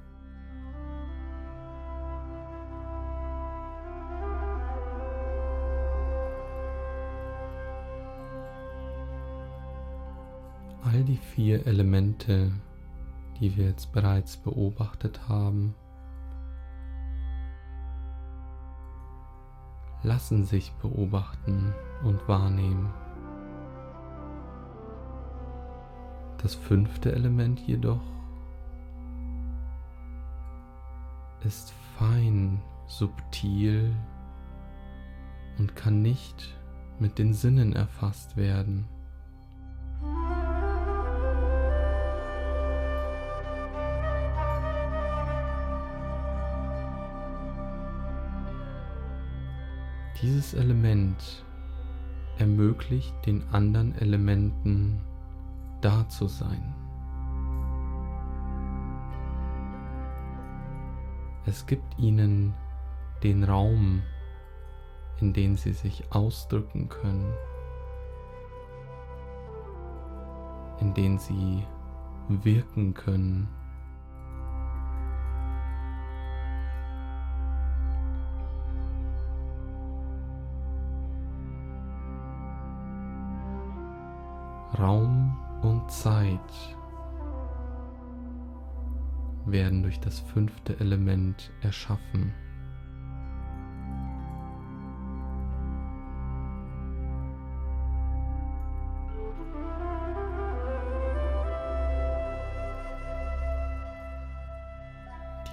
Die 11.13 11.19
vier 11.19 11.67
Elemente, 11.67 12.51
die 13.39 13.55
wir 13.55 13.67
jetzt 13.67 13.93
bereits 13.93 14.39
beobachtet 14.39 15.29
haben, 15.29 15.75
lassen 20.03 20.47
sich 20.47 20.73
beobachten 20.81 21.75
und 22.03 22.27
wahrnehmen. 22.29 22.89
Das 26.39 26.55
fünfte 26.55 27.13
Element 27.13 27.61
jedoch 27.61 28.01
ist 31.45 31.75
fein, 31.99 32.63
subtil 32.87 33.95
und 35.59 35.77
kann 35.77 36.01
nicht 36.01 36.57
mit 36.99 37.19
den 37.19 37.35
Sinnen 37.35 37.75
erfasst 37.75 38.39
werden. 38.39 38.89
Dieses 50.23 50.55
Element 50.55 51.45
ermöglicht 52.39 53.13
den 53.27 53.43
anderen 53.51 53.93
Elementen 53.97 55.01
da 55.81 56.09
zu 56.09 56.29
sein. 56.29 56.75
Es 61.45 61.67
gibt 61.67 61.99
ihnen 61.99 62.55
den 63.25 63.43
Raum, 63.43 64.03
in 65.21 65.33
dem 65.33 65.57
sie 65.57 65.73
sich 65.73 66.05
ausdrücken 66.13 66.89
können, 66.89 67.33
in 70.81 70.95
dem 70.95 71.19
sie 71.19 71.65
wirken 72.29 72.95
können. 72.95 73.49
Raum 84.83 85.37
und 85.63 85.89
Zeit 85.93 86.41
werden 89.47 89.85
durch 89.85 90.01
das 90.01 90.19
fünfte 90.19 90.79
Element 90.81 91.53
erschaffen. 91.63 92.35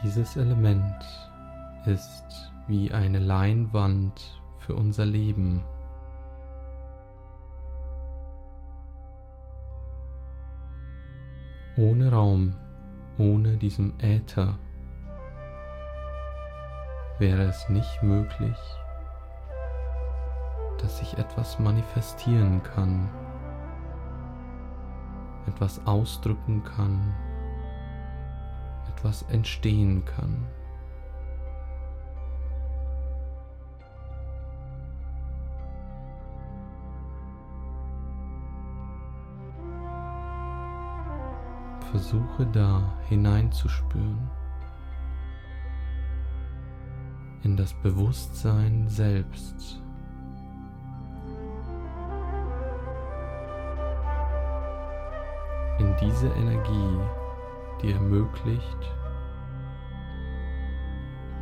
Dieses 0.03 0.37
Element 0.37 1.05
ist 1.85 2.51
wie 2.67 2.91
eine 2.91 3.19
Leinwand 3.19 4.41
für 4.57 4.73
unser 4.73 5.05
Leben. 5.05 5.63
Ohne 11.79 12.11
Raum, 12.11 12.55
ohne 13.17 13.55
diesem 13.55 13.93
Äther 13.99 14.59
wäre 17.19 17.43
es 17.43 17.69
nicht 17.69 18.03
möglich, 18.03 18.57
dass 20.81 20.97
sich 20.97 21.17
etwas 21.17 21.57
manifestieren 21.57 22.61
kann, 22.63 23.09
etwas 25.47 25.79
ausdrücken 25.87 26.63
kann, 26.65 27.15
etwas 28.93 29.21
entstehen 29.29 30.03
kann. 30.03 30.47
Versuche 41.99 42.45
da 42.53 42.81
hineinzuspüren 43.09 44.29
in 47.43 47.57
das 47.57 47.73
Bewusstsein 47.73 48.87
selbst. 48.87 49.81
In 55.79 55.93
diese 55.99 56.29
Energie, 56.29 56.99
die 57.81 57.91
ermöglicht, 57.91 58.95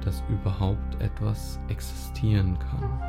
dass 0.04 0.24
überhaupt 0.28 1.00
etwas 1.00 1.60
existieren 1.68 2.58
kann. 2.58 3.00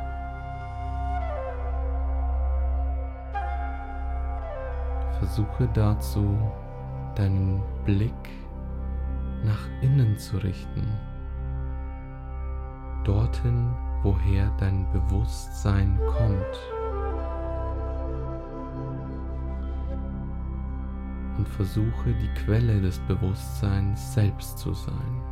Versuche 5.17 5.67
dazu 5.73 6.37
deinen 7.19 7.61
Blick 7.83 8.29
nach 9.43 9.67
innen 9.81 10.17
zu 10.17 10.37
richten, 10.37 10.87
dorthin, 13.03 13.69
woher 14.03 14.49
dein 14.57 14.89
Bewusstsein 14.93 15.99
kommt. 16.07 16.59
Und 21.37 21.47
versuche 21.47 22.13
die 22.21 22.33
Quelle 22.45 22.81
des 22.81 22.99
Bewusstseins 22.99 24.13
selbst 24.13 24.57
zu 24.57 24.73
sein. 24.73 25.28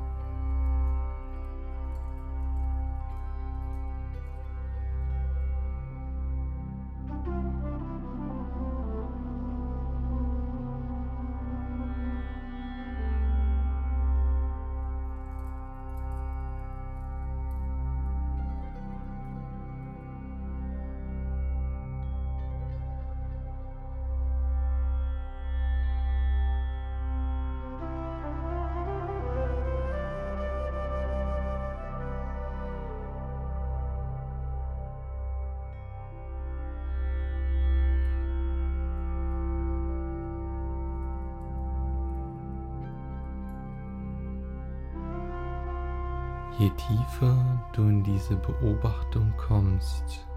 Du 47.73 47.83
in 47.83 48.03
diese 48.03 48.35
Beobachtung 48.35 49.33
kommst, 49.37 50.27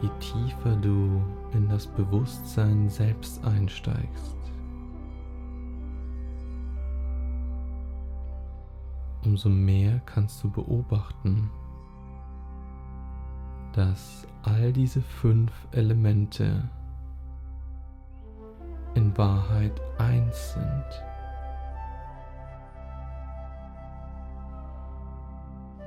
je 0.00 0.08
tiefer 0.20 0.76
du 0.76 1.22
in 1.52 1.68
das 1.68 1.86
Bewusstsein 1.86 2.88
selbst 2.88 3.44
einsteigst, 3.44 4.36
umso 9.24 9.48
mehr 9.48 10.00
kannst 10.06 10.42
du 10.44 10.50
beobachten, 10.50 11.50
dass 13.72 14.26
all 14.42 14.72
diese 14.72 15.00
fünf 15.00 15.52
Elemente 15.72 16.68
in 18.94 19.16
Wahrheit 19.16 19.80
eins 19.98 20.52
sind. 20.52 21.13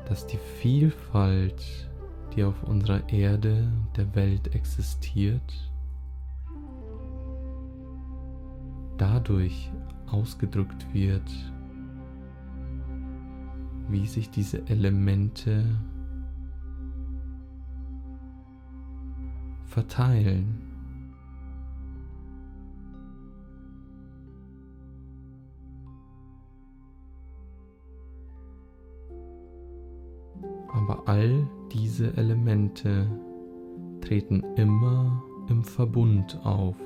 Dass 0.08 0.26
die 0.26 0.40
Vielfalt 0.62 1.88
die 2.38 2.44
auf 2.44 2.64
unserer 2.64 3.10
Erde, 3.10 3.68
der 3.96 4.14
Welt 4.14 4.54
existiert, 4.54 5.72
dadurch 8.98 9.72
ausgedrückt 10.06 10.86
wird, 10.94 11.30
wie 13.90 14.06
sich 14.06 14.30
diese 14.30 14.68
Elemente 14.68 15.66
verteilen. 19.66 20.67
Aber 30.88 31.04
all 31.06 31.46
diese 31.74 32.16
Elemente 32.16 33.10
treten 34.00 34.42
immer 34.56 35.22
im 35.50 35.64
Verbund 35.64 36.40
auf. 36.46 36.78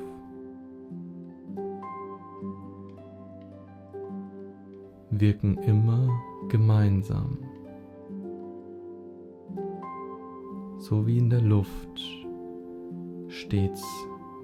wirken 5.12 5.58
immer 5.58 6.10
gemeinsam. 6.48 7.38
So 10.80 11.06
wie 11.06 11.18
in 11.20 11.30
der 11.30 11.42
Luft 11.42 12.02
stets 13.28 13.84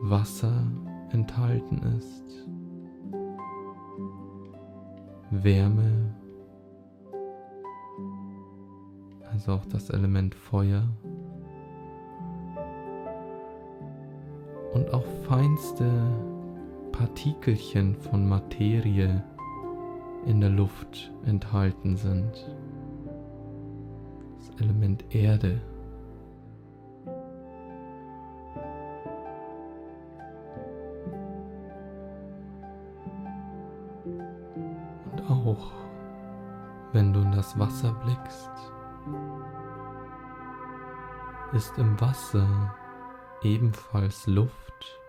Wasser 0.01 0.69
enthalten 1.11 1.81
ist, 1.97 2.47
Wärme, 5.31 6.13
also 9.37 9.51
auch 9.51 9.65
das 9.67 9.91
Element 9.91 10.33
Feuer 10.33 10.83
und 14.73 14.91
auch 14.91 15.05
feinste 15.27 15.87
Partikelchen 16.91 17.95
von 17.95 18.27
Materie 18.27 19.23
in 20.25 20.41
der 20.41 20.49
Luft 20.49 21.11
enthalten 21.23 21.97
sind. 21.97 22.31
Das 24.39 24.59
Element 24.59 25.05
Erde. 25.13 25.61
Ist 41.57 41.75
im 41.79 41.99
Wasser 41.99 42.75
ebenfalls 43.41 44.27
Luft, 44.27 44.99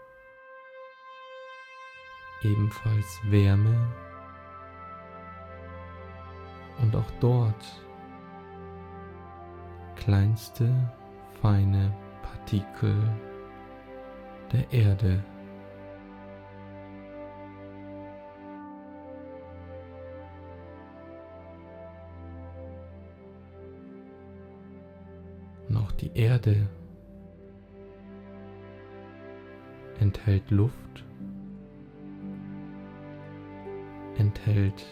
ebenfalls 2.43 3.21
Wärme 3.25 3.77
und 6.81 6.97
auch 6.97 7.11
dort 7.21 7.83
kleinste 9.97 10.73
feine 11.43 11.95
Partikel 12.23 12.97
der 14.51 14.73
Erde. 14.73 15.23
Die 26.01 26.17
Erde 26.17 26.69
enthält 30.01 30.51
Luft, 30.51 31.05
enthält 34.17 34.85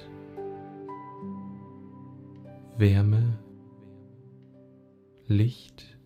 Wärme, 2.77 3.39
Licht, 5.27 5.99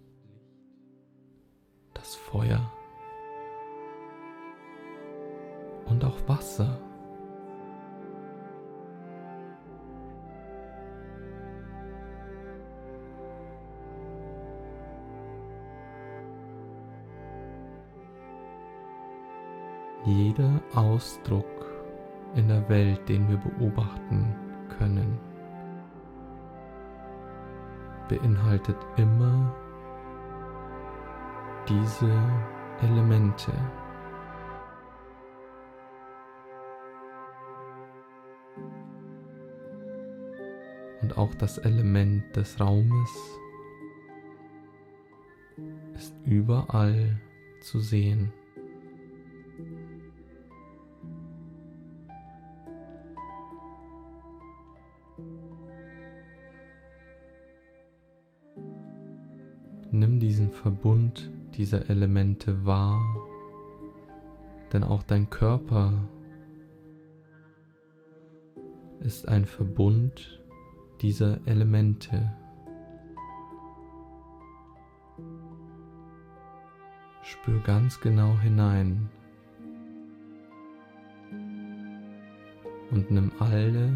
das 1.94 2.14
Feuer 2.14 2.70
und 5.86 6.04
auch 6.04 6.28
Wasser. 6.28 6.89
Jeder 20.06 20.60
Ausdruck 20.74 21.44
in 22.34 22.48
der 22.48 22.66
Welt, 22.70 23.06
den 23.08 23.28
wir 23.28 23.36
beobachten 23.36 24.34
können, 24.78 25.18
beinhaltet 28.08 28.76
immer 28.96 29.54
diese 31.68 32.10
Elemente. 32.80 33.52
Und 41.02 41.16
auch 41.16 41.34
das 41.34 41.58
Element 41.58 42.34
des 42.36 42.58
Raumes 42.58 43.10
ist 45.94 46.14
überall 46.24 47.20
zu 47.60 47.80
sehen. 47.80 48.32
Verbund 60.62 61.30
dieser 61.56 61.88
Elemente 61.88 62.66
wahr, 62.66 63.00
denn 64.74 64.84
auch 64.84 65.02
dein 65.02 65.30
Körper 65.30 65.94
ist 69.00 69.26
ein 69.26 69.46
Verbund 69.46 70.42
dieser 71.00 71.38
Elemente. 71.46 72.30
Spür 77.22 77.60
ganz 77.60 77.98
genau 78.00 78.38
hinein 78.40 79.08
und 82.90 83.10
nimm 83.10 83.32
alle 83.38 83.90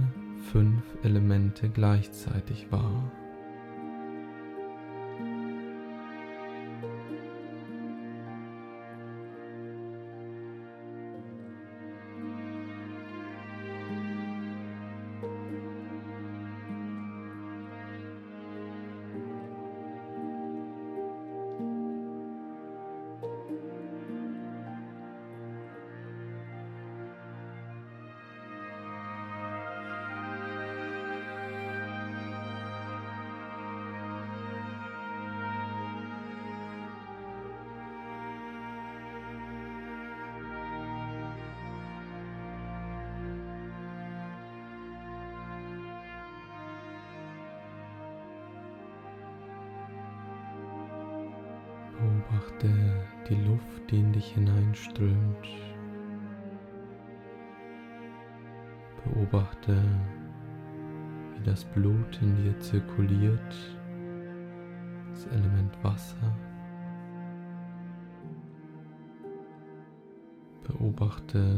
fünf 0.51 0.83
Elemente 1.03 1.69
gleichzeitig 1.69 2.73
wahr. 2.73 3.13
Beobachte 52.35 52.69
die 53.29 53.47
Luft, 53.47 53.91
die 53.91 54.01
in 54.01 54.13
dich 54.13 54.33
hineinströmt. 54.35 55.47
Beobachte, 59.05 59.77
wie 61.33 61.45
das 61.45 61.65
Blut 61.65 62.21
in 62.21 62.35
dir 62.37 62.59
zirkuliert, 62.59 63.79
das 65.11 65.27
Element 65.27 65.85
Wasser. 65.85 66.35
Beobachte 70.65 71.57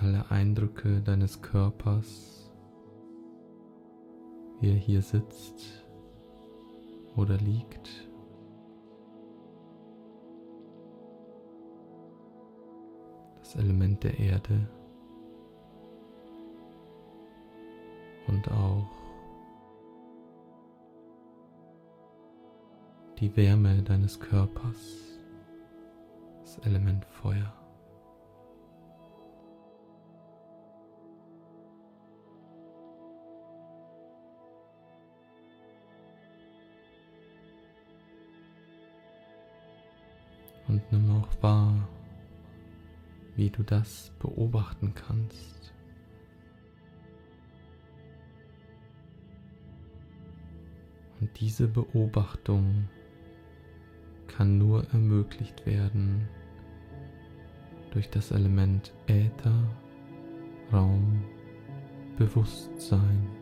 alle 0.00 0.30
Eindrücke 0.30 1.02
deines 1.02 1.42
Körpers, 1.42 2.50
wie 4.60 4.70
er 4.70 4.76
hier 4.76 5.02
sitzt 5.02 5.89
oder 7.16 7.36
liegt. 7.38 8.08
Das 13.40 13.56
Element 13.56 14.04
der 14.04 14.18
Erde 14.18 14.68
und 18.28 18.48
auch 18.52 18.86
die 23.18 23.36
Wärme 23.36 23.82
deines 23.82 24.18
Körpers, 24.18 25.18
das 26.40 26.58
Element 26.58 27.04
Feuer. 27.04 27.59
Und 40.70 40.92
nimm 40.92 41.10
auch 41.10 41.42
wahr, 41.42 41.88
wie 43.34 43.50
du 43.50 43.64
das 43.64 44.12
beobachten 44.20 44.94
kannst. 44.94 45.74
Und 51.20 51.40
diese 51.40 51.66
Beobachtung 51.66 52.88
kann 54.28 54.58
nur 54.58 54.88
ermöglicht 54.92 55.66
werden 55.66 56.28
durch 57.90 58.08
das 58.08 58.30
Element 58.30 58.92
Äther, 59.08 59.68
Raum, 60.72 61.24
Bewusstsein. 62.16 63.39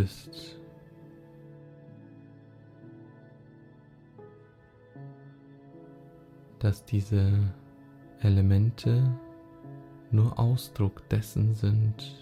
Bist. 0.00 0.56
Dass 6.58 6.84
diese 6.84 7.52
Elemente 8.20 9.02
nur 10.10 10.38
Ausdruck 10.38 11.06
dessen 11.10 11.54
sind, 11.54 12.16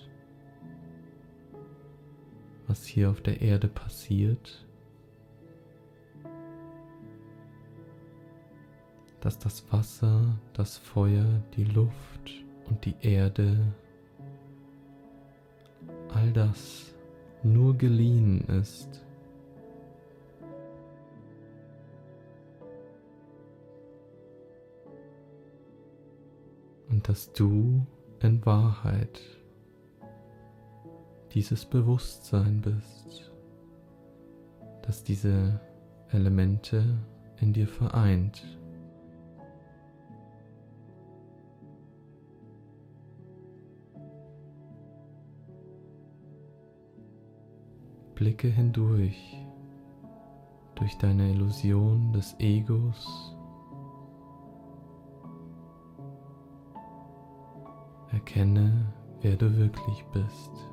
was 2.66 2.84
hier 2.84 3.10
auf 3.10 3.20
der 3.20 3.40
Erde 3.40 3.68
passiert, 3.68 4.66
dass 9.20 9.38
das 9.38 9.72
Wasser, 9.72 10.36
das 10.52 10.76
Feuer, 10.76 11.42
die 11.56 11.64
Luft 11.64 12.44
und 12.68 12.84
die 12.84 12.94
Erde 13.00 13.56
all 16.12 16.32
das 16.32 16.97
nur 17.42 17.76
geliehen 17.76 18.40
ist. 18.48 19.04
Und 26.88 27.08
dass 27.08 27.32
du 27.32 27.86
in 28.20 28.44
Wahrheit 28.44 29.20
dieses 31.32 31.64
Bewusstsein 31.64 32.60
bist, 32.60 33.30
das 34.82 35.04
diese 35.04 35.60
Elemente 36.10 36.98
in 37.40 37.52
dir 37.52 37.68
vereint. 37.68 38.57
Blicke 48.18 48.48
hindurch, 48.48 49.36
durch 50.74 50.98
deine 50.98 51.30
Illusion 51.30 52.12
des 52.12 52.34
Egos. 52.40 53.36
Erkenne, 58.10 58.92
wer 59.20 59.36
du 59.36 59.56
wirklich 59.56 60.04
bist. 60.12 60.67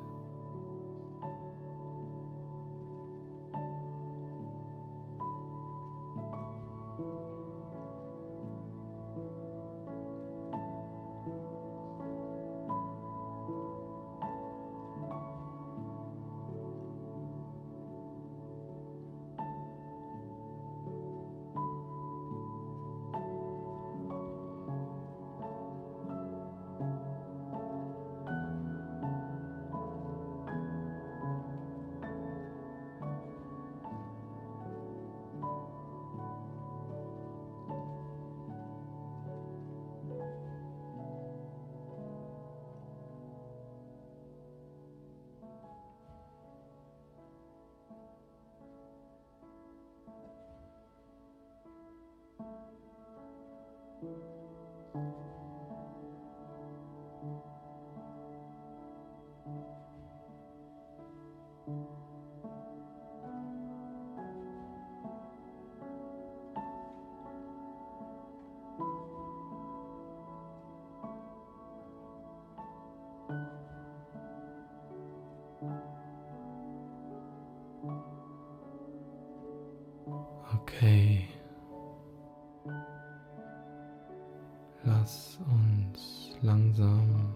Okay. 80.76 81.26
Lass 84.84 85.38
uns 85.50 86.36
langsam 86.42 87.34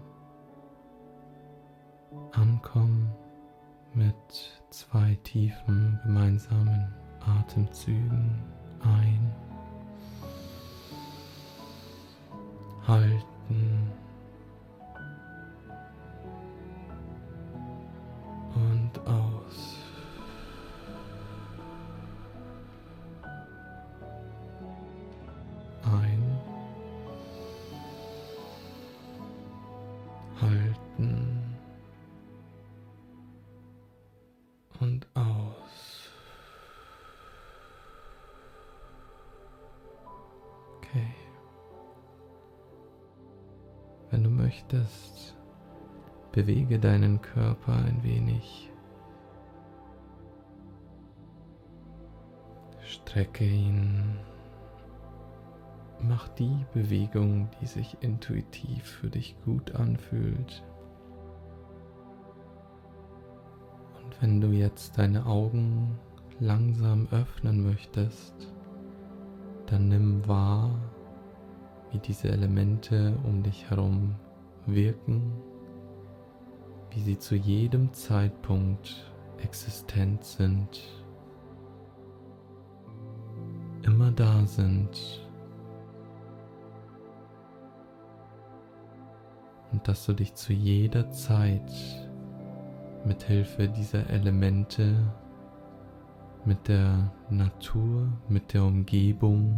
ankommen 2.33 3.09
mit 3.95 4.13
zwei 4.69 5.17
tiefen 5.23 5.99
gemeinsamen 6.03 6.93
Atemzügen 7.19 8.00
möchtest, 44.71 45.35
bewege 46.31 46.79
deinen 46.79 47.21
Körper 47.21 47.73
ein 47.73 48.03
wenig. 48.03 48.69
Strecke 52.81 53.45
ihn. 53.45 54.17
Mach 56.01 56.27
die 56.29 56.65
Bewegung, 56.73 57.49
die 57.61 57.67
sich 57.67 57.97
intuitiv 58.01 58.83
für 58.83 59.09
dich 59.09 59.35
gut 59.45 59.75
anfühlt. 59.75 60.63
Und 64.03 64.21
wenn 64.21 64.41
du 64.41 64.47
jetzt 64.47 64.97
deine 64.97 65.25
Augen 65.25 65.99
langsam 66.39 67.07
öffnen 67.11 67.63
möchtest, 67.63 68.33
dann 69.67 69.89
nimm 69.89 70.27
wahr, 70.27 70.73
wie 71.91 71.99
diese 71.99 72.29
Elemente 72.29 73.13
um 73.23 73.43
dich 73.43 73.69
herum 73.69 74.15
wirken, 74.65 75.33
wie 76.91 76.99
sie 77.01 77.17
zu 77.17 77.35
jedem 77.35 77.93
Zeitpunkt 77.93 79.11
existent 79.37 80.23
sind, 80.23 80.81
immer 83.83 84.11
da 84.11 84.45
sind. 84.45 85.27
Und 89.71 89.87
dass 89.87 90.05
du 90.05 90.13
dich 90.13 90.33
zu 90.35 90.53
jeder 90.53 91.09
Zeit 91.11 91.71
mit 93.05 93.23
Hilfe 93.23 93.69
dieser 93.69 94.09
Elemente 94.09 94.95
mit 96.45 96.67
der 96.67 97.11
Natur, 97.29 98.07
mit 98.27 98.53
der 98.53 98.63
Umgebung 98.63 99.57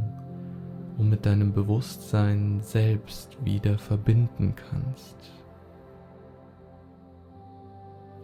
und 0.97 1.09
mit 1.09 1.25
deinem 1.25 1.53
Bewusstsein 1.53 2.61
selbst 2.61 3.37
wieder 3.43 3.77
verbinden 3.77 4.53
kannst. 4.55 5.17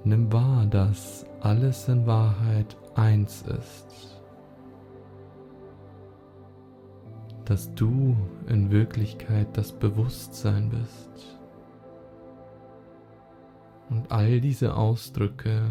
Nimm 0.04 0.32
wahr, 0.32 0.66
dass 0.66 1.26
alles 1.42 1.88
in 1.88 2.06
Wahrheit 2.06 2.78
eins 2.96 3.42
ist, 3.44 4.22
dass 7.46 7.74
du 7.74 8.16
in 8.48 8.72
Wirklichkeit 8.72 9.48
das 9.58 9.72
Bewusstsein 9.72 10.70
bist 10.70 11.38
und 13.90 14.12
all 14.12 14.40
diese 14.40 14.76
Ausdrücke 14.76 15.64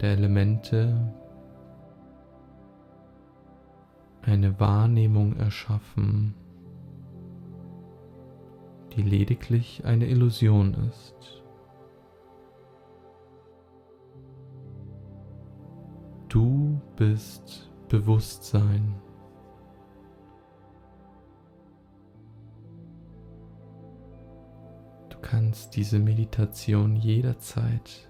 der 0.00 0.12
Elemente 0.12 1.12
eine 4.28 4.60
Wahrnehmung 4.60 5.36
erschaffen, 5.36 6.34
die 8.94 9.02
lediglich 9.02 9.84
eine 9.86 10.06
Illusion 10.06 10.74
ist. 10.74 11.42
Du 16.28 16.78
bist 16.96 17.70
Bewusstsein. 17.88 18.96
Du 25.08 25.16
kannst 25.22 25.74
diese 25.74 25.98
Meditation 25.98 26.96
jederzeit 26.96 28.06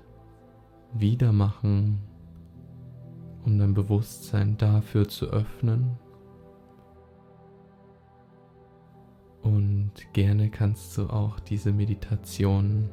wieder 0.93 1.33
machen, 1.33 2.01
um 3.45 3.57
dein 3.57 3.73
Bewusstsein 3.73 4.57
dafür 4.57 5.09
zu 5.09 5.27
öffnen 5.27 5.97
Und 9.49 9.93
gerne 10.13 10.51
kannst 10.51 10.99
du 10.99 11.09
auch 11.09 11.41
diese 11.41 11.73
Meditation 11.73 12.91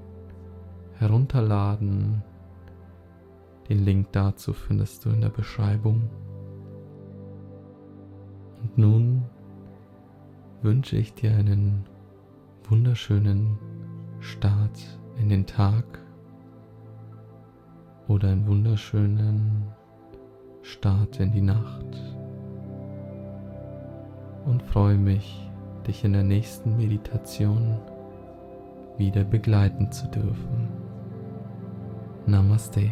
herunterladen. 0.94 2.24
Den 3.68 3.84
Link 3.84 4.08
dazu 4.14 4.54
findest 4.54 5.04
du 5.04 5.10
in 5.10 5.20
der 5.20 5.30
Beschreibung. 5.30 6.10
Und 8.62 8.78
nun 8.78 9.26
wünsche 10.62 10.96
ich 10.96 11.14
dir 11.14 11.36
einen 11.36 11.84
wunderschönen 12.70 13.58
Start 14.22 14.98
in 15.20 15.28
den 15.28 15.46
Tag 15.46 15.84
oder 18.08 18.30
einen 18.30 18.48
wunderschönen 18.48 19.66
Start 20.62 21.20
in 21.20 21.34
die 21.34 21.42
Nacht 21.42 22.16
und 24.46 24.64
freue 24.64 24.98
mich, 24.98 25.45
dich 25.88 26.04
in 26.04 26.14
der 26.14 26.24
nächsten 26.24 26.78
Meditation 26.78 27.78
wieder 28.98 29.24
begleiten 29.24 29.92
zu 29.92 30.08
dürfen. 30.08 30.70
Namaste. 32.26 32.92